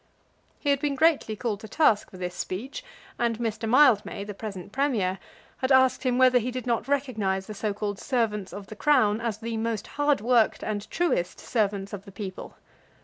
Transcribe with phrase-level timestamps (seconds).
[0.57, 2.83] He had been greatly called to task for this speech;
[3.19, 3.69] and Mr.
[3.69, 5.19] Mildmay, the present Premier,
[5.57, 9.21] had asked him whether he did not recognise the so called servants of the Crown
[9.21, 12.55] as the most hard worked and truest servants of the people.